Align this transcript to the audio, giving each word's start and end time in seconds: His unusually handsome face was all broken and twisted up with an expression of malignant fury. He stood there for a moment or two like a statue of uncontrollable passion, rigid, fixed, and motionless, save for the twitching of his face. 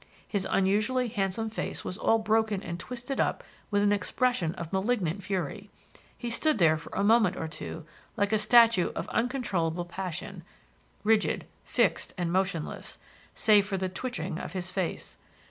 His 0.27 0.47
unusually 0.49 1.09
handsome 1.09 1.51
face 1.51 1.85
was 1.85 1.95
all 1.95 2.17
broken 2.17 2.63
and 2.63 2.79
twisted 2.79 3.19
up 3.19 3.43
with 3.69 3.83
an 3.83 3.91
expression 3.91 4.55
of 4.55 4.73
malignant 4.73 5.21
fury. 5.23 5.69
He 6.17 6.31
stood 6.31 6.57
there 6.57 6.75
for 6.75 6.89
a 6.95 7.03
moment 7.03 7.37
or 7.37 7.47
two 7.47 7.85
like 8.17 8.33
a 8.33 8.39
statue 8.39 8.91
of 8.95 9.07
uncontrollable 9.09 9.85
passion, 9.85 10.43
rigid, 11.03 11.45
fixed, 11.63 12.13
and 12.17 12.31
motionless, 12.33 12.97
save 13.35 13.67
for 13.67 13.77
the 13.77 13.89
twitching 13.89 14.39
of 14.39 14.53
his 14.53 14.71
face. 14.71 15.17